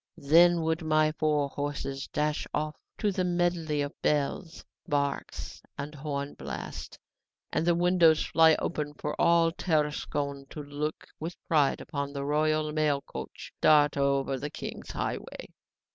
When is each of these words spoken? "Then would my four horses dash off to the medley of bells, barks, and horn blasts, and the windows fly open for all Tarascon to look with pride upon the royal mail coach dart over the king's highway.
"Then 0.17 0.63
would 0.63 0.81
my 0.81 1.11
four 1.11 1.49
horses 1.49 2.07
dash 2.07 2.47
off 2.55 2.75
to 2.97 3.11
the 3.11 3.23
medley 3.23 3.83
of 3.83 3.93
bells, 4.01 4.65
barks, 4.87 5.61
and 5.77 5.93
horn 5.93 6.33
blasts, 6.33 6.97
and 7.53 7.67
the 7.67 7.75
windows 7.75 8.25
fly 8.25 8.55
open 8.55 8.95
for 8.95 9.13
all 9.21 9.51
Tarascon 9.51 10.47
to 10.49 10.63
look 10.63 11.05
with 11.19 11.35
pride 11.47 11.81
upon 11.81 12.13
the 12.13 12.25
royal 12.25 12.71
mail 12.71 13.03
coach 13.03 13.51
dart 13.61 13.95
over 13.95 14.39
the 14.39 14.49
king's 14.49 14.89
highway. 14.89 15.45